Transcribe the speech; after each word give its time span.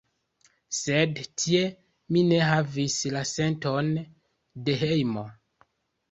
Sed 0.75 1.19
tie 1.41 1.59
mi 2.15 2.23
ne 2.29 2.39
havis 2.51 2.95
la 3.15 3.21
senton 3.33 3.91
de 4.71 4.75
hejmo. 4.85 5.27